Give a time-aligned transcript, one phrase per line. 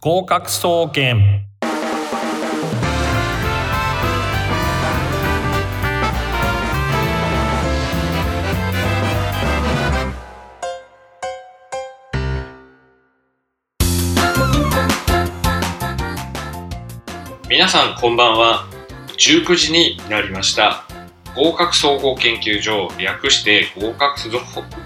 [0.00, 1.44] 合格総研。
[17.48, 18.68] 皆さんこんばんは。
[19.16, 20.84] 19時になりました。
[21.34, 24.30] 合格総合研究所略して合格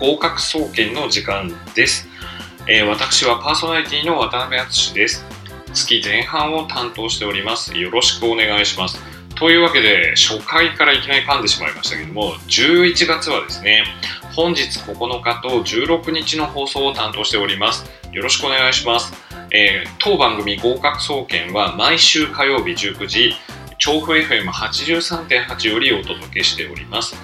[0.00, 2.08] 合格総研の時間です、
[2.68, 5.24] えー私はパーソナリティの渡辺敦です。
[5.74, 7.76] 月前半を担当しております。
[7.76, 9.00] よろしくお願いします。
[9.34, 13.82] というわけで初回からいきなり噛んでしまいましたけども11月はですね
[14.36, 17.84] 本日9日と16日の放送を担当しております。
[18.12, 19.12] よろしくお願いします。
[19.50, 23.34] えー当番組合格総研は毎週火曜日19時
[23.78, 27.16] 調布 FM83.8 よりお届けしております。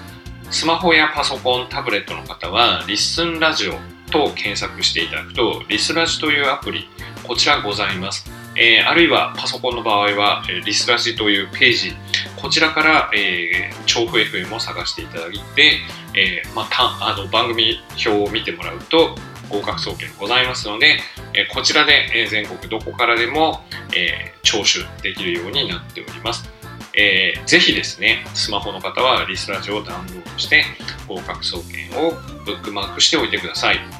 [0.51, 6.87] スマホやパソコンタブレットの方はリッスンラジオと検索していただくとリスラジというアプリ
[7.27, 11.93] こちらございますえーあるいはパソコンの場合は、えリスラジというページ
[12.35, 15.79] こちらから、えー調布 FM を探していただいて、
[16.13, 19.15] えーまあ、あの番組表を見てもらうと
[19.49, 20.99] 合格総研ございますので、
[21.33, 23.61] えーこちらで、え全国どこからでも、
[23.95, 26.49] えー聴取できるようになっております。
[26.95, 30.65] えーぜひですね、スマホの方はリスラジオをダウンロードして
[31.07, 32.11] 合格総研を
[32.45, 33.98] ブックマークしておいてください。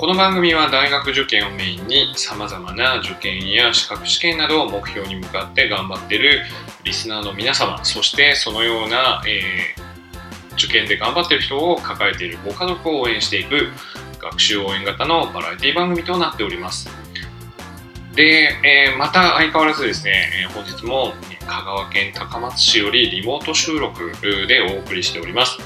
[0.00, 6.40] この番組は大学受験をメインに様々な受験や資格試験などを目標に向かって頑張っている
[6.84, 9.90] リスナーの皆様、そしてそのような、えー
[10.54, 13.68] 受験で頑張っている人を抱えているご家族を応援していく
[14.18, 16.88] 学習応援型のバラエティ番組となっております。
[18.14, 21.12] で、えーまた相変わらずですね、え本日も
[21.46, 24.12] 香川県高松市よりリモート収録
[24.48, 25.58] でお送りしております。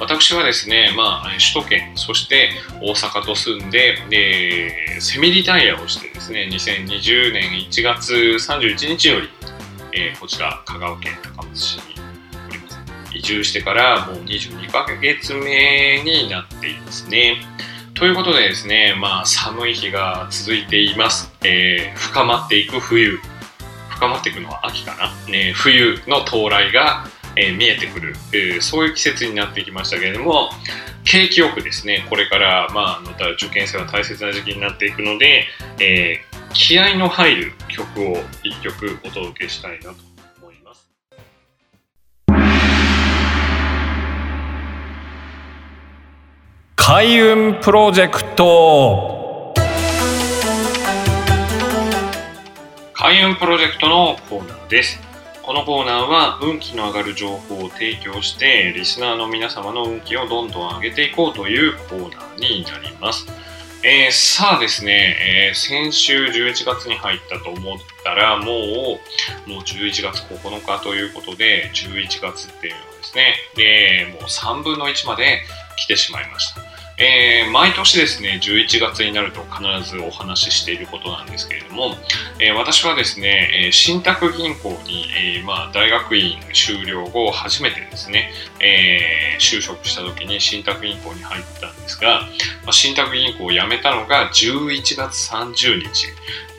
[0.00, 9.28] 私はですね、まあ、首都圏、そして大阪と住んで、でセミリタイヤをしてですね、2020年1月31日より、
[9.92, 11.82] えーこちら香川県高松市に
[12.48, 12.78] おります。
[13.12, 17.36] 移住してからもう22ヶ月目になっていますね。
[17.94, 21.30] ということでですね、まあ、寒い日が続いています。
[21.44, 23.18] えー深まっていく冬。
[23.90, 25.12] 深まっていくのは秋かな。
[25.30, 27.04] ね、冬の到来が、
[27.36, 30.50] えー見えてくる、えーそういう季節になってきましたけれども、
[31.04, 35.46] 景気よくですね、これから、まあ、また受験生は大切な時期になっていくので、
[35.80, 39.96] えー気合の入る曲を一曲お届けしたいなと
[40.42, 40.90] 思います。
[46.74, 49.54] 開運プロジェクト
[52.94, 55.09] 開運プロジェクトのコーナーです。
[55.42, 63.26] このコーナーは運気の上がる情報を提供してリスナーの皆様の運気をどんどん上げていこうというコーナーになります。
[63.82, 68.46] えーさあですね、えー先週11月に入ったと思ったらもう
[69.48, 75.40] もう11月9日ということで11月っていうのはですねでもう3分の1まで
[75.76, 76.69] 来てしまいました。
[77.00, 81.94] えー毎年ですね11月になると必ずお話ししていることなんですけれども、
[82.38, 85.06] えー私はですね、え信託銀行に、
[85.38, 92.20] えーまあ、大学院修了後初めてですね、え就職した時に信託銀行に入ったんですが、
[92.64, 96.08] まあ、信託銀行を辞めたのが11月30日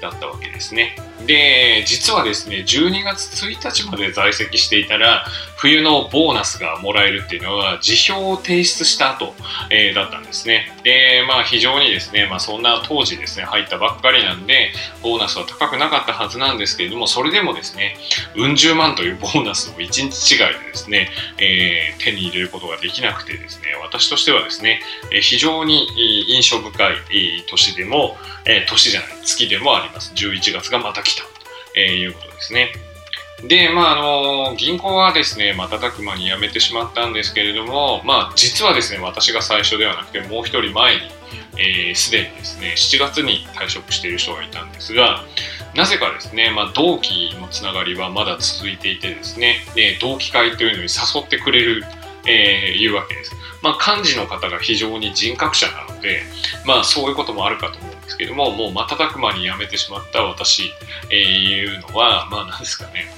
[0.01, 0.96] だったわけですね。
[1.25, 5.25] で、実はですね、12月1日まで在籍していたら、
[5.57, 9.35] 冬のボーナスがもらえるっていうのは、辞表を提出した後、
[9.69, 10.71] えーだったんですね。
[10.83, 14.71] で、まあ非常にですね、まあそんな当時ですね、入ったばっかりなんで、
[15.03, 17.95] ボーナスは高くなかったはずなんですけれども、それでもですね、
[18.35, 24.81] うん十万というボーナスを1日違いでですね、えー手に入れることができなくてですね、私としてはですね、
[25.21, 25.88] 非常に
[26.29, 26.95] 印象深い
[27.47, 30.13] 年でも、えー年じゃない、月でもあります。
[30.15, 31.20] 11月がまた来た、
[31.75, 32.71] えーいうことですね。
[33.47, 41.01] で、まあ、あの銀行はですね、瞬く間に辞めてしまったんですけれども、まあ、実はですね、私が最初ではなくて、もう一人前に、
[41.57, 45.23] えーすでにですね、7月に退職している人がいたんですが、
[45.75, 51.85] なぜかですね、まあ、同期のつながりはまだ続いていてですね、で同期会というのに誘ってくれる、
[52.27, 53.35] えーいうわけです。
[53.62, 56.23] まあ、幹事の方が非常に人格者なので、
[56.65, 60.71] まあ、そういうこともあるかと思うんですけども、もう瞬く間に辞めてしまった私、
[61.09, 63.12] えーいうのは、まあ、なんですかね、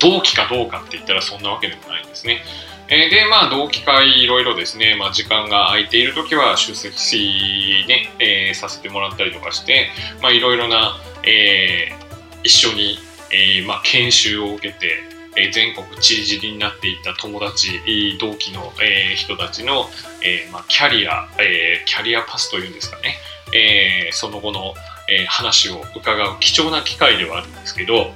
[0.00, 2.42] 同期かどうかって言ったらそんなわけでもないんですね。
[2.88, 12.04] えーで、まあ、同期会いろいろですね、まあ、時間が空いているときは出席し、ね、えーさせてもらったりとかして、まあ、いろいろな、えー
[12.46, 12.98] 一緒に、
[13.30, 15.02] えーまあ、研修を受けて、
[15.36, 17.80] えー全国知事になっていった友達、
[18.18, 19.88] 同期の、え人たちの、
[20.22, 23.16] えま、キャリア、えキャリアパスというんですかね、
[23.52, 24.74] えその後の、
[25.08, 28.12] え、話を伺う貴重な機会ではあるんですけど、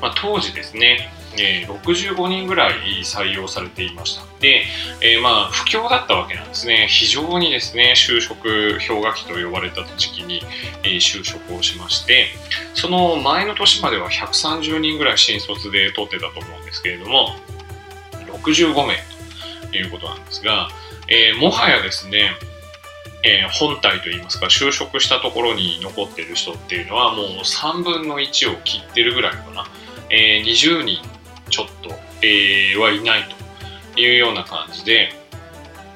[0.00, 4.22] まあ、当時ですね、え、65人ぐらい採用されていました。
[4.40, 4.64] で、
[5.00, 6.86] えー、まあ不況だったわけなんですね。
[6.88, 10.42] 非常にですね、就職氷河期と呼ばれた時期に、
[10.82, 12.28] え、就職をしまして、
[12.74, 17.36] その前の年までは130人ぐらい新卒で取ってたと思うんですけれども、
[18.44, 18.96] 65名
[19.70, 20.68] ということなんですが、
[21.08, 22.30] えー、もはやですね、
[23.24, 29.66] えー、本体といいますか就職したところに残ってる人っていうのはもう3分の1を切ってるぐらいかな、
[30.10, 31.13] えー、20人
[31.54, 31.90] ちょっと、
[32.20, 33.24] えー、はいない
[33.94, 35.10] というような感じで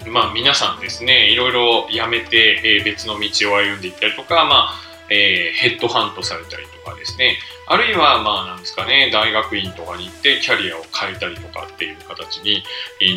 [0.06, 12.62] まあ皆さんですねいろいろ辞めて、えー、別の道を歩んでいったりとかまあえー、ヘッドハントされたりとかですね、あるいは、まあ、なんですかね、大学院とかに行ってキャリアを変えたりとかっていう形に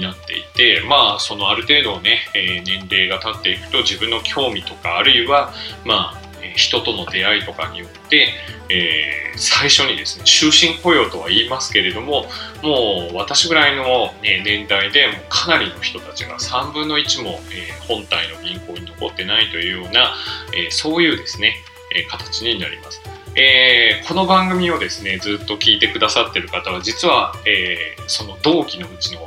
[0.01, 5.51] なっていて、まあ、そのある程度ね、えー、年齢が経っていくと自分の興味とか、あるいは、
[5.83, 6.20] まあ、
[6.55, 8.29] 人との出会いとかによって、
[8.69, 12.25] えー、最初にですね終身雇用とは言いますけれども
[12.61, 20.13] もう私ぐらいの、ね、年代でもかなりの人たちが3分の1も、えー、本体の銀行に残ってないというような、
[20.53, 21.55] えー、そういうですね
[21.93, 23.01] え形になります。
[23.35, 29.21] えー、この番組をですねずっと聞いてくださってる方は実は、え、その同期のうちの、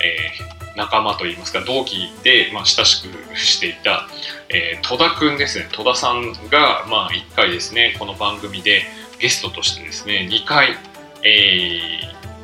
[0.00, 4.08] えー、仲間といいますか同期で、まあ、親しくしていた、
[4.48, 8.84] え戸田くんですね戸田さんが、まあ、1回ですねこの番組で
[9.18, 10.78] ゲストとしてですね2回、
[11.24, 11.80] え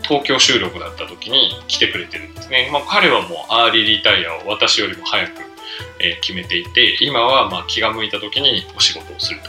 [0.03, 5.41] 東京収録だった時に来てくれてるんですね、まあ、彼はもうアーリーリタイアを私よりも早く、
[6.01, 9.41] え決めていて今はま気が向いた時にお仕事をする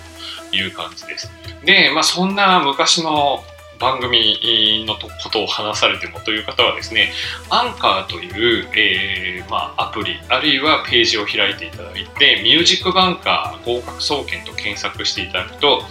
[0.52, 1.32] という感じです。
[1.66, 3.44] で、まあ、そんな昔の
[3.80, 7.12] 番組のことを話されてもという方はですね、
[7.50, 15.84] アンカーという、えー、まあ、アプリ、あるいはページを開いていただいて、ミュージックバンカー合格総研と検索していただくと、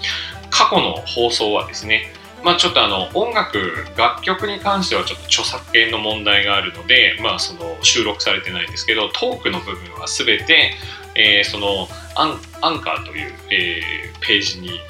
[0.50, 2.12] 過去の放送はですね、
[2.44, 10.74] まあ、ちょっとあの音楽、楽曲に関してはちょっと著作権の問題があるので、まあ、その収録されてないですけど、トークの部分は全て、
[11.14, 14.80] えー、そのアンアンカーという、えー、ページに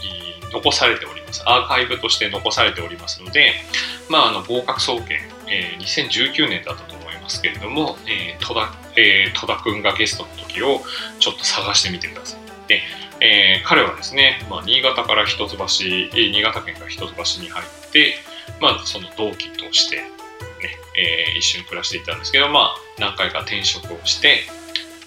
[0.53, 1.24] 残されております。
[1.47, 3.53] アーカイブとして残されておりますので、
[4.09, 10.81] まあ、あの合格総研、えー、2019年だったと思いますけれども、えー、戸田、えー、戸田くんがゲストの時を
[11.19, 12.69] ちょっと探してみてください。
[12.69, 12.81] で、
[13.21, 18.17] えー、彼はですね、まあ、新潟から一橋、新潟県から一橋に入って、
[18.61, 20.03] まあ、その同期として、ね
[20.97, 24.43] えー、一緒に暮らしていたんですけど、まあ、何回か転職をして、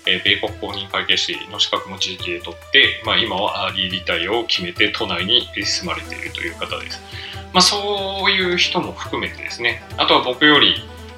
[0.08, 7.02] え米国公認会計士の資格も自力で取って、まあ、今はアーリーリタイアを決めて都内に住まれているという方です。
[7.54, 10.76] まあ、そういう人も含めてですね、あとは僕より、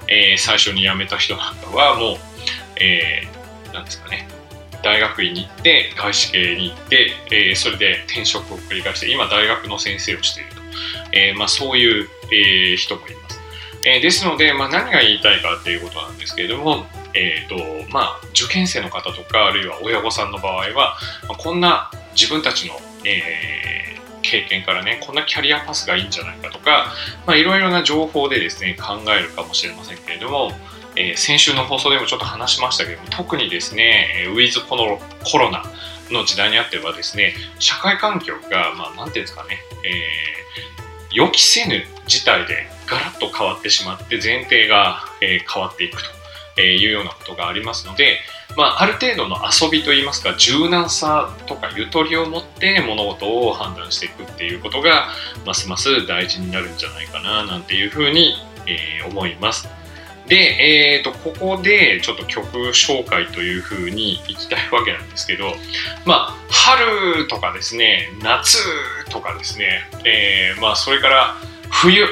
[0.07, 2.17] えー、最初に辞めた人なんかはもう、
[2.81, 4.27] えー、なんですかね、
[4.81, 10.59] 大学院に行って、外資系に行って、えー、それで転職を繰り返して、今大学の先生をしていると。
[11.11, 13.39] えまあ、そういう、え人もいます。
[13.85, 20.97] えですので、まあ、何が言いたいかっていうことなんですけれども、えーとまあ、受験生の方とかあるいは親御さんの場合は、
[21.27, 22.75] まあ、こんな自分たちの、
[23.05, 26.93] えー、経験からねこんなキャリアパスがいいんじゃないかとか
[27.35, 30.51] いろいろな情報でですね考えるかもしれませんけれども、
[30.95, 35.63] えー、先週の放送でもちょっと話しましたけども特にですねウィズコロコロナ
[36.11, 46.18] の時代にあってはですね社会環境がまあ何ていうんですかね、えー、予期せぬ事態でガラッと変わってしまって前提が、えー、変わっていくと。
[46.59, 48.19] えいうようなことがありますので、
[48.55, 55.09] まあ、ある程度の遊びといいますか柔軟さとかゆとりを持って物事を判断していくっていうことが
[55.45, 58.35] ますます大事になるんじゃないかななんていうふうに、
[58.67, 59.67] え思います。
[60.27, 65.53] で、えーと、ここでちょっと曲紹介というふうにいきたいわけなんですけど、
[66.05, 68.59] まあ、春とかですね夏
[69.09, 71.35] とかですね、えー、まあ、それから
[71.71, 72.05] 冬、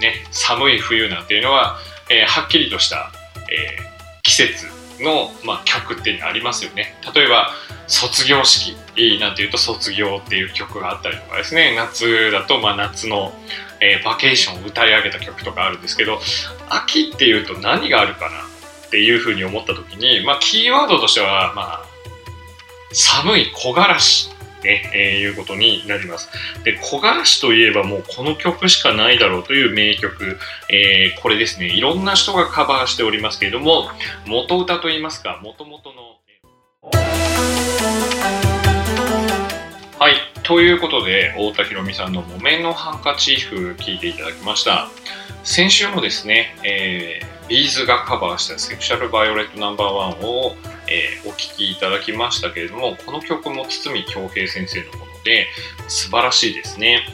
[0.00, 1.78] ね、寒い冬なんていうのは、
[2.10, 3.10] えー、はっきりとした、
[3.50, 3.91] えー
[4.22, 4.66] 季節
[5.00, 6.94] の、まあ、曲っていうのありますよね。
[7.14, 7.50] 例えば
[7.86, 8.76] 卒業式。
[9.20, 11.74] なんていうと卒業っていう曲があったりとかですね。
[11.74, 13.32] 夏だとまあ夏の、
[13.80, 16.20] えー、バケーションを歌い上げた曲とかあるんですけど
[16.68, 18.42] 秋っていうと何があるかな
[18.86, 21.84] っていうふうに思った時に、まあ、キーワードとしては、まあ、
[22.92, 24.31] 寒い木枯らし。
[24.62, 26.28] ね、えー、いうことになります。
[26.64, 30.38] で、木枯らしといえばもうこの曲しかないだろうという名曲、
[30.68, 33.88] えー、これですね、いろんな人がカバーしておりますけれども、
[34.26, 36.01] 元歌といいますか、元々の。
[40.42, 44.88] ということで、太田博美さんの木綿のハンカチーフ聴いていただきました。
[45.44, 50.54] 先週もですね、えー、ビーズがカバーしたセクシャルバイオレットナンバーワンを
[50.88, 55.46] えー、お聴きいただきましたけれどもこの曲も堤恭平先生のもので、
[55.88, 57.06] 素晴らしいですね。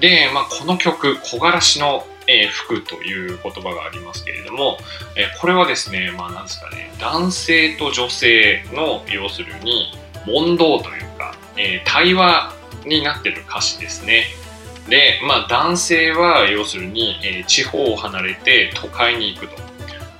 [0.00, 4.78] で、まあ、この曲、木枯らしの、えー服という言葉がありますけれども、
[5.16, 9.92] えーこれはですね、まあ、なんですかね、男性と女性の、要するに、
[10.26, 12.54] 問答というか、え対話
[12.84, 14.26] になってる歌詞ですね。
[14.88, 19.56] で、まあ、男性は要するに、えー地方を離れて都会に行くと。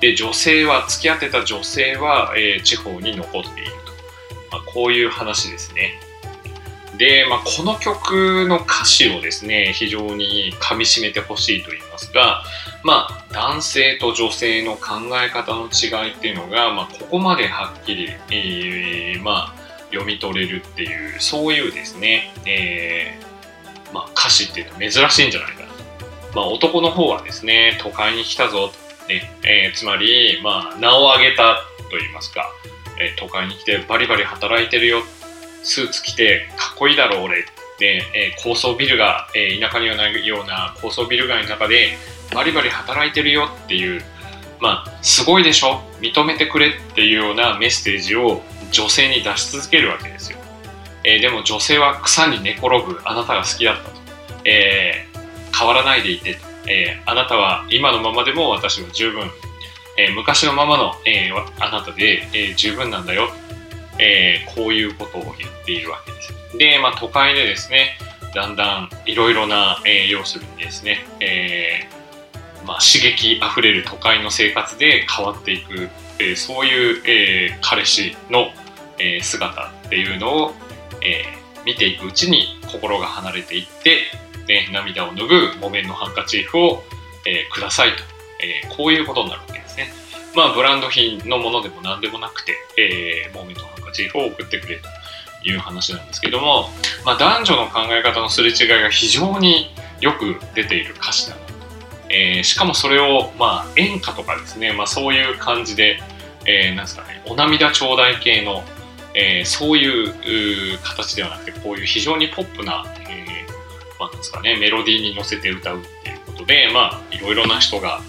[0.01, 3.93] で、女性は、付き合ってた女性は、えー地方に残っていると。
[4.53, 6.01] まあ、こういう話ですね。
[6.99, 12.45] で、まあ、この曲の歌詞をですね、非常に噛み締めてほしいと言いますか、
[12.83, 19.58] まあ、男性と女性の考え方の違いっていうのが、まあ、ここまではっきり、えーまあ、
[19.91, 25.69] 読み取れるっていう、そういうですね、えーまあ、歌詞っていうのは珍しいんじゃないかな。
[26.35, 28.75] まあ、男の方はですね、都会に来たぞと、
[29.09, 32.51] ねえーつまり、まあ、名を挙げたと言いますか、
[33.01, 35.03] えー都会に来てバリバリ働いてるよ、
[35.63, 37.47] スーツ着てかっこいいだろ俺。
[37.79, 41.97] で、えー高層ビルが、えー田舎にはないような高層ビル街の中で
[42.35, 44.05] バリバリ働いてるよっていう、
[44.61, 45.81] まあ、すごいでしょ。
[46.01, 50.39] 認めてくれっていうようなメッセージを女性に出し続けるわけですよ。
[51.05, 53.91] えーでも女性は草に寝転ぶあなたが好きだったと。
[54.45, 55.19] えー
[55.59, 59.31] 変わらないでいてと、えーあなたは今のままでも私は十分、
[59.97, 63.31] えー昔のままの、えーあなたで、えー十分なんだよ、
[63.99, 66.59] えーこういうことを言っているわけです。
[66.59, 67.99] で、まあ、都会でですね、
[68.35, 75.89] だんだんいろいろな、えー要するにですね、えーまあ、刺激あふれる都会の生活で変わっていく、
[76.21, 78.49] えーそういう、えー彼氏の、
[78.99, 80.53] えー姿っていうのを、
[81.03, 84.03] えー見ていくうちに心が離れていって、
[84.47, 86.83] ね、涙を拭う木綿のハンカチーフを、
[87.27, 87.97] えーくださいと、
[88.43, 89.93] えーこういうことになるわけですね。
[90.35, 94.89] まあ、ブランド品のものでも何でもなくて、えー、木綿のハンカチーフを送ってくれと
[95.49, 96.69] いう話なんですけども、
[97.05, 101.48] まあ、男女の考え方のすれ違いが非常によく出ている歌詞なと。
[102.11, 106.01] えーしかもそれを、まあ、演歌とかですね、まあ、そういう感じで、
[106.47, 108.65] えーなんですかね、お涙頂戴系の、
[109.15, 118.01] えーそういうう形ではなくて、こういう非常にポップな、えー、なんですかね、メロディーに乗せて歌うっていうことで、まあ、いろいろな人が、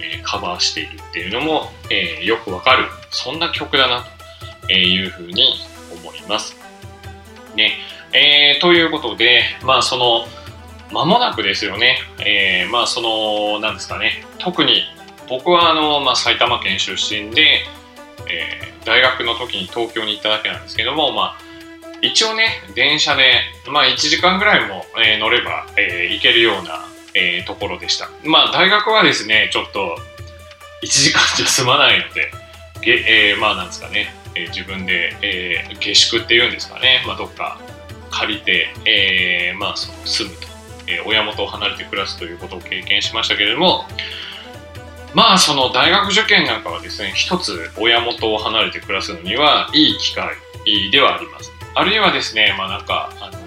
[0.00, 4.06] えーカバーしているっていうのも、えーよくわかる、そんな曲だな
[4.66, 5.58] というふうに
[5.92, 6.56] 思います。
[7.56, 7.78] ね、
[8.12, 10.26] えーということで、まあ、その、
[10.92, 14.84] 間もなくですよね、えーまあ、その、なんですかね、特に
[15.28, 17.60] 僕はあの、まあ、埼玉県出身で、
[18.30, 21.38] えー大学の時に東京に行っただけなんですけども、まあ、
[22.00, 28.08] 一応ね、電車で、まあ、1時間ぐらいも、えー乗れば、えー行けるような、えーところでした。
[28.24, 29.98] まあ、大学はですね、ちょっと、
[30.82, 32.30] 1時間じゃ済まないので、
[32.80, 32.92] げ
[33.30, 37.58] えーまあ、なんですかね、えー自分で、えー下宿っていうんですかね、まあ、どっか
[38.10, 40.47] 借りて、えーまあ、その住むと、
[40.88, 43.84] え親元を離れて暮らすということを経験しましたけれども、
[45.14, 50.34] まあその大学受験なんかはですね、一つ親元を離れて暮らすのにはいい機会
[50.90, 51.52] ではあります。
[51.74, 53.38] あるいはですね、まあなんか、あの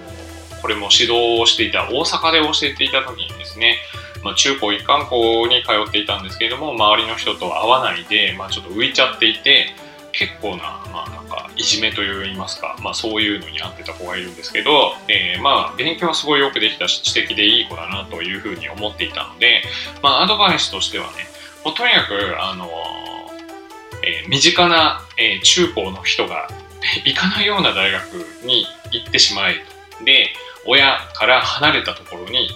[0.60, 3.76] これも指導をしていた大阪で教えていた時にですね、
[4.22, 9.74] まあ、中高一貫校に通っていたんですけれども、周りの人と会わないで、まあ、ちょっと浮いちゃっていて、
[10.12, 19.62] 結構な、まあか、いじめといいますか、まあそういうのに遭ってた子がいるんですけど、えーまあ勉強はすごいよくできたし、知的でいい子だなというふうに思っていたので、
[20.02, 21.12] まあアドバイスとしてはね、
[21.64, 22.68] もうとにかく、あの
[24.04, 26.48] えー身近な、えー中高の人が
[27.04, 28.04] 行かないような大学
[28.44, 29.54] に行ってしまえ
[29.98, 30.04] と。
[30.04, 30.32] で、
[30.66, 32.50] 親から離れたところに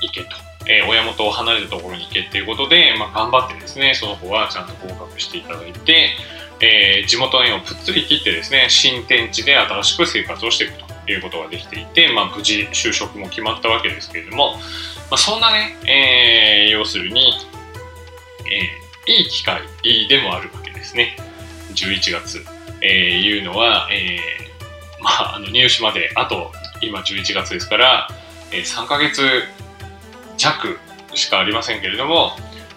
[0.00, 0.36] 行けと。
[0.66, 6.10] えー親元を離れたところに行けっていうことで、まあ、頑張ってですね、その子はちゃんと合格していただいて、
[6.62, 10.74] えー地元の縁をぷっつり切ってですね、新天地で新しく生活をしていく
[11.06, 14.60] ということができていて、まあ、無事就職も決まったわけですけれども、ま
[15.12, 17.32] あ、そんなね、えー要するに、
[18.46, 19.62] えーいい機会
[20.08, 21.16] でもあるわけですね。
[21.74, 22.44] 11月、
[22.80, 28.08] えーいうのは、えーまあ、あの入試まであと今11月ですから、
[28.52, 29.42] えー3ヶ月
[30.36, 30.78] 弱
[31.14, 32.36] しかありませんけれども、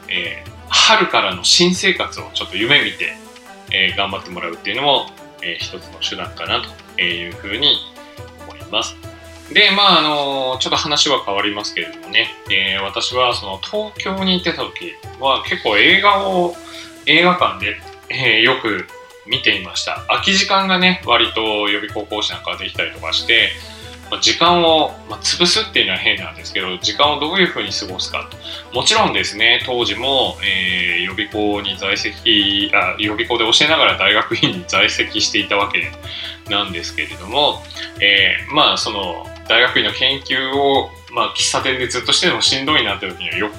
[0.10, 3.16] えー春からの新生活をちょっと夢見て、
[3.72, 5.10] えー頑張ってもらうっていうのも、
[5.42, 6.62] えー一つの手段かな
[6.96, 7.78] というふうに
[8.48, 8.96] 思います。
[9.54, 16.56] で、まあ、あのちょっと話は変わりますけれどもね、えー私はその東京に行ってた時は結構映画を
[17.06, 17.78] 映画館で、
[18.10, 18.88] えーよく
[19.28, 20.04] 見ていました。
[20.08, 23.50] 空き時間がね、割と予備高校生なんかはできたりとかして、
[24.22, 28.38] 時間を、まあ、潰すっていうのは変なんですけど、時間をどういうふうに過ごすかと。
[28.76, 35.92] もちろんですね、当時も、えー予備校に在籍あ、予備校で教えながら大学院に在籍していたわけ
[36.50, 37.64] なんですけれども、
[38.02, 43.54] えーまあ、その、大学院の研究を、まあ、喫茶店でずっとしててもしんどいなって時にはよく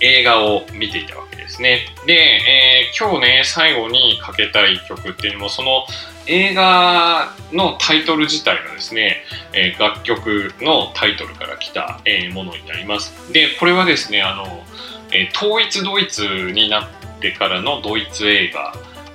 [0.00, 1.80] 映画を見ていたわけですですね。
[2.06, 5.84] で、えー今日ね、最後にかけたい曲っていうのも、その
[6.26, 13.32] 映画のタイトル自体がですね、えー楽曲のタイトルから来た、えーものになります。
[13.32, 14.64] で、これはですね、あの、
[15.12, 16.88] え統一ドイツになっ
[17.20, 18.72] てからのドイツ映画、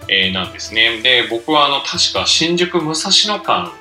[0.09, 1.01] えなんですね。
[1.01, 3.71] で、僕はあの、確か新宿武蔵野館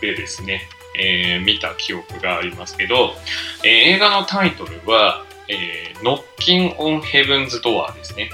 [0.00, 3.14] でですね、え見た記憶がありますけど、
[3.62, 8.30] え映画のタイトルは、えー、ノッキンオンヘブンズドアですね。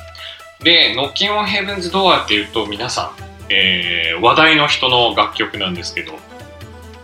[0.62, 6.12] で、ノッキンオンヘブンズドアっていうと皆さん、えー話題の人の楽曲なんですけど、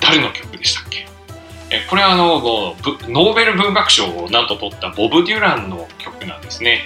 [0.01, 1.07] 誰の曲でしたっけ？
[1.71, 6.85] えーこれはあの、ノーベル文学賞をなんと取ったボブ・デュランの曲なんですね。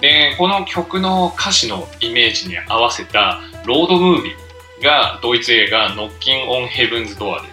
[0.00, 7.48] で、この曲の歌詞のイメージに合わせたロードムービーがドイツ映画ノッキンオンヘブンズドアで、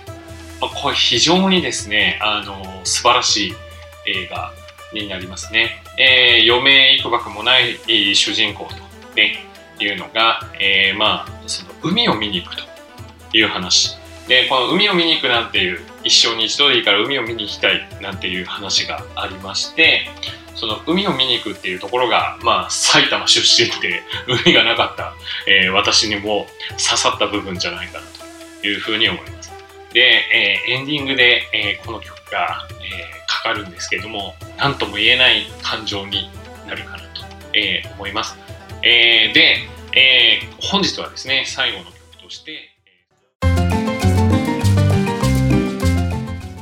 [0.60, 3.56] まあこれ非常にですね、あの、素晴らしい
[4.08, 4.52] 映画
[4.94, 5.84] になりますね。
[5.98, 7.78] えー、余命幾ばくもない
[8.16, 8.76] 主人公と、
[9.16, 9.46] ね、
[9.80, 12.64] いうのが、えーまあ、その海を見に行くと
[13.34, 13.98] いう話。
[14.28, 20.08] で、この海を見に行くなんていう、一生に一度でいいから海を見に行きたいなんていう話がありまして、
[20.56, 24.04] その海を見に行くっていうところが、まあ、埼玉出身で
[24.46, 25.14] 海がなかった、
[25.48, 28.06] えー私にも刺さった部分じゃないかな
[28.62, 29.52] というふうに思います。
[29.94, 36.30] で、えーエンディングで、えーこの曲が、えーかかるんですけども、何とも言えない感情に
[36.68, 37.06] なるかなと、
[37.54, 38.36] えー思います。
[38.84, 39.58] えーで、
[39.94, 42.70] えー本日はですね、最後の曲として、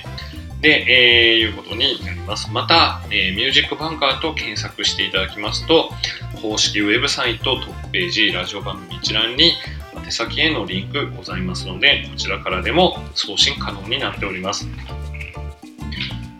[0.60, 2.50] で、えーいうことになります。
[2.50, 5.90] また、えミュージックバンカーと検索していただきますと、
[6.40, 9.52] 公式ウェブサイトトップページ、ラジオ番組一覧に
[10.04, 14.66] 宛先へのリンクございますので、こちらからでも送信可能になっております。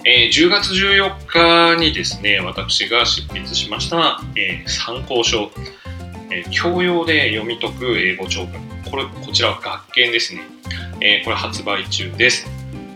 [0.04, 5.52] えー10月14日にですね、私が執筆しました、えー参考書、
[6.30, 8.60] えー教養で読み解く英語長文。
[8.90, 10.42] これ、こちらは学研ですね。
[11.00, 12.46] えーこれ発売中です。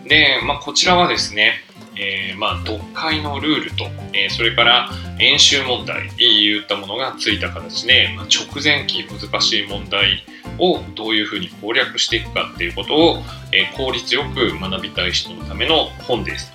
[0.05, 1.63] で、まあ、こちらはですね、
[1.95, 4.89] えーまあ、読解のルールと、えーそれから
[5.19, 10.23] 演習問題、いったものがついた形で、まあ、直前期難しい問題
[10.59, 16.51] をどういうふうに攻略していくかっていうことを、え効率よく学びたい人のための本です。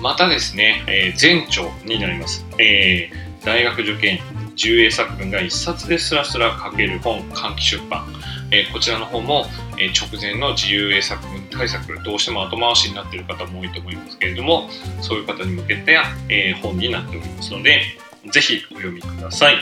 [0.00, 2.46] またですね、えー前著になります。
[2.58, 4.18] えー大学受験
[4.54, 8.06] 重英作文が一冊でスラスラ書ける本、換気出版。
[8.50, 9.46] えーこちらの方も、
[9.78, 14.68] え直前の自由英作文対策、どうしても後回しになっている方も多いと思いますけれども、
[15.00, 17.82] そういう方に向けて、え本になっておりますので、
[18.30, 19.56] ぜひお読みください。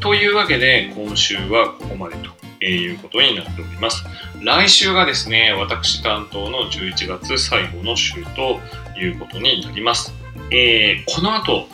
[0.00, 4.04] というわけで、今週はここまでということになっております。
[4.42, 8.60] 来週がですね、私担当の11月最後の週と
[8.96, 10.12] いうことになります。
[10.50, 11.68] えーこの後、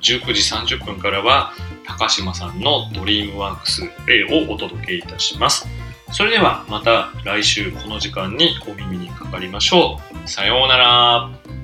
[0.00, 1.52] 19時30分からは、
[1.86, 5.66] 高島さんのドリームワークス A をお届けいたします。
[6.12, 10.28] それではまた来週この時間にお耳にかかりましょう。
[10.28, 11.59] さようなら。